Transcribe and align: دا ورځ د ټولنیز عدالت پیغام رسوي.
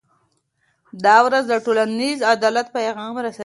دا 1.05 1.15
ورځ 1.25 1.43
د 1.47 1.53
ټولنیز 1.65 2.19
عدالت 2.33 2.67
پیغام 2.77 3.13
رسوي. 3.25 3.39